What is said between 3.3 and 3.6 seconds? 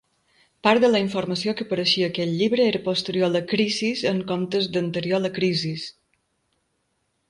la